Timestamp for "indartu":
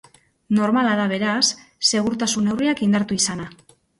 2.87-3.21